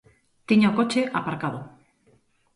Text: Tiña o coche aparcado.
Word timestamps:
Tiña 0.47 0.71
o 0.71 0.75
coche 0.77 1.01
aparcado. 1.19 1.59